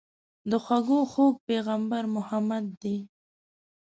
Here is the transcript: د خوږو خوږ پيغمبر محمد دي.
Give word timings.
د 0.49 0.51
خوږو 0.63 0.99
خوږ 1.11 1.33
پيغمبر 1.47 2.03
محمد 2.15 2.65
دي. 2.81 2.97